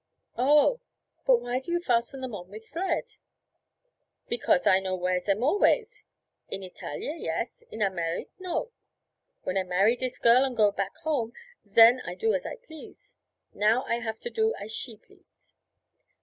'Oh! 0.35 0.81
But 1.27 1.41
why 1.41 1.59
do 1.59 1.71
you 1.71 1.79
fasten 1.79 2.21
them 2.21 2.33
on 2.33 2.49
with 2.49 2.65
thread?' 2.67 3.17
'Because 4.27 4.65
I 4.65 4.79
no 4.79 4.95
wear 4.95 5.19
zem 5.21 5.43
always. 5.43 6.03
In 6.49 6.63
Italia, 6.63 7.13
yes; 7.15 7.63
in 7.69 7.83
Amerik', 7.83 8.31
no. 8.39 8.71
When 9.43 9.59
I 9.59 9.63
marry 9.63 9.95
dis 9.95 10.17
girl 10.17 10.43
and 10.43 10.57
go 10.57 10.71
back 10.71 10.97
home, 11.03 11.33
zen 11.67 12.01
I 12.03 12.15
do 12.15 12.33
as 12.33 12.47
I 12.47 12.55
please, 12.55 13.13
now 13.53 13.83
I 13.83 13.97
haf 13.99 14.17
to 14.21 14.31
do 14.31 14.55
as 14.59 14.71
she 14.71 14.97
please.' 14.97 15.53